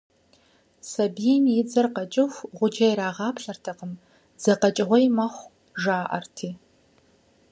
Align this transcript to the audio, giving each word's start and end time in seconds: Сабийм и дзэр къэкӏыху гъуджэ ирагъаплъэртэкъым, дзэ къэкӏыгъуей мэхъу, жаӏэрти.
Сабийм 0.89 1.43
и 1.59 1.61
дзэр 1.67 1.87
къэкӏыху 1.95 2.47
гъуджэ 2.57 2.87
ирагъаплъэртэкъым, 2.91 3.93
дзэ 4.39 4.53
къэкӏыгъуей 4.61 5.05
мэхъу, 5.17 5.51
жаӏэрти. 5.81 6.49